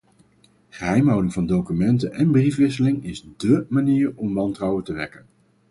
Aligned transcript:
Geheimhouding 0.69 1.33
van 1.33 1.45
documenten 1.45 2.13
en 2.13 2.31
briefwisselingen 2.31 3.03
is 3.03 3.27
dé 3.37 3.65
manier 3.69 4.13
om 4.15 4.33
wantrouwen 4.33 4.83
te 4.83 4.93
wekken. 4.93 5.25